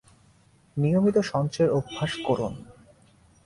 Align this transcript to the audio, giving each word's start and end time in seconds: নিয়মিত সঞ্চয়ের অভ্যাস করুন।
নিয়মিত 0.77 1.17
সঞ্চয়ের 1.31 1.71
অভ্যাস 1.71 2.11
করুন। 2.27 2.53